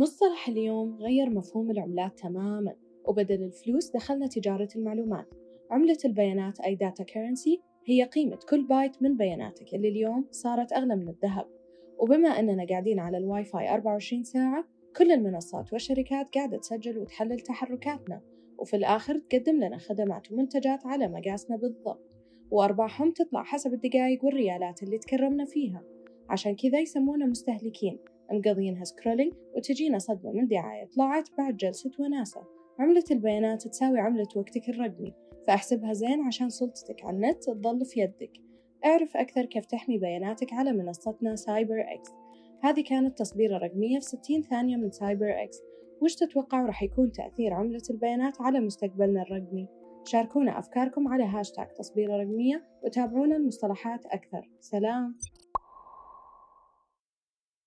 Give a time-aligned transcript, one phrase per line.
[0.00, 5.26] مصطلح اليوم غير مفهوم العملات تماماً وبدل الفلوس دخلنا تجارة المعلومات.
[5.70, 10.96] عملة البيانات أي data currency هي قيمة كل بايت من بياناتك اللي اليوم صارت أغلى
[10.96, 11.46] من الذهب.
[11.98, 14.64] وبما أننا قاعدين على الواي فاي 24 ساعة
[14.96, 18.20] كل المنصات والشركات قاعدة تسجل وتحلل تحركاتنا
[18.58, 22.10] وفي الآخر تقدم لنا خدمات ومنتجات على مقاسنا بالضبط.
[22.50, 25.82] وأرباحهم تطلع حسب الدقايق والريالات اللي تكرمنا فيها.
[26.28, 27.98] عشان كذا يسمونا مستهلكين.
[28.32, 32.40] مقضينها scrolling وتجينا صدمة من دعاية طلعت بعد جلسة وناسة.
[32.78, 35.14] عملة البيانات تساوي عملة وقتك الرقمي
[35.46, 38.32] فأحسبها زين عشان سلطتك على النت تظل في يدك.
[38.84, 42.10] اعرف أكثر كيف تحمي بياناتك على منصتنا CyberX.
[42.62, 45.58] هذه كانت تصبيرة رقمية في 60 ثانية من CyberX.
[46.02, 49.68] وش تتوقعوا راح يكون تأثير عملة البيانات على مستقبلنا الرقمي؟
[50.04, 54.50] شاركونا أفكاركم على هاشتاغ تصبيرة رقمية وتابعونا لمصطلحات أكثر.
[54.60, 55.18] سلام.